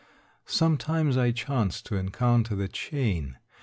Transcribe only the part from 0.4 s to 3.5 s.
Sometimes I chanced to encounter the chain.